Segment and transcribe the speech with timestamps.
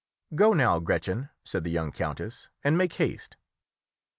[0.33, 3.37] "Go now, Gretchen," said the young countess, "and make haste."